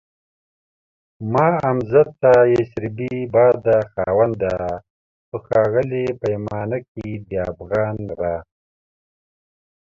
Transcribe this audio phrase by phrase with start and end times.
[1.31, 4.53] ما حمزه ته يسربی باده خاونده
[5.29, 8.35] په ښاغلي پیمانه کي دافغان را